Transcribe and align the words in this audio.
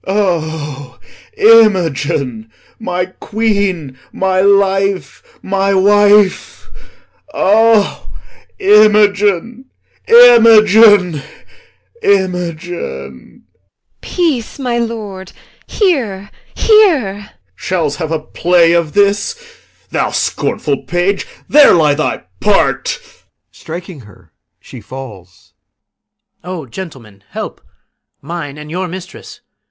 O 0.07 0.99
Imogen! 1.37 2.51
My 2.79 3.05
queen, 3.05 3.99
my 4.11 4.41
life, 4.41 5.21
my 5.43 5.75
wife! 5.75 6.71
O 7.35 8.09
Imogen, 8.57 9.65
Imogen, 10.07 11.21
Imogen! 12.01 12.01
IMOGEN. 12.01 13.43
Peace, 14.01 14.57
my 14.57 14.79
lord. 14.79 15.33
Hear, 15.67 16.31
hear! 16.55 17.11
POSTHUMUS. 17.17 17.29
Shall's 17.57 17.95
have 17.97 18.11
a 18.11 18.17
play 18.17 18.73
of 18.73 18.93
this? 18.93 19.37
Thou 19.91 20.09
scornful 20.09 20.81
page, 20.85 21.27
There 21.47 21.75
lies 21.75 21.97
thy 21.97 22.23
part. 22.39 22.99
[Strikes 23.51 24.01
her. 24.05 24.33
She 24.59 24.81
falls] 24.81 25.53
PISANIO. 26.41 26.61
O 26.61 26.65
gentlemen, 26.65 27.23
help! 27.29 27.61
Mine 28.19 28.57
and 28.57 28.71
your 28.71 28.87
mistress! 28.87 29.41